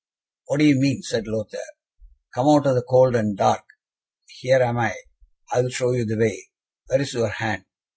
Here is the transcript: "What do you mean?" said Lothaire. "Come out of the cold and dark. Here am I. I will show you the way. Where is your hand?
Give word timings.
"What 0.45 0.57
do 0.57 0.65
you 0.65 0.79
mean?" 0.81 1.03
said 1.03 1.27
Lothaire. 1.27 1.61
"Come 2.33 2.47
out 2.47 2.65
of 2.65 2.73
the 2.73 2.81
cold 2.81 3.15
and 3.15 3.37
dark. 3.37 3.63
Here 4.25 4.59
am 4.59 4.79
I. 4.79 4.95
I 5.53 5.61
will 5.61 5.69
show 5.69 5.91
you 5.91 6.05
the 6.05 6.17
way. 6.17 6.49
Where 6.87 7.01
is 7.01 7.13
your 7.13 7.29
hand? 7.29 7.65